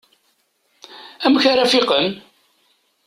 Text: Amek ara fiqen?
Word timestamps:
Amek 1.25 1.43
ara 1.51 1.71
fiqen? 1.71 2.07